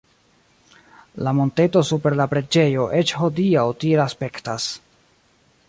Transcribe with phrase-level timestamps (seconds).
[1.27, 4.67] La monteto super la preĝejo eĉ hodiaŭ tiel aspektas.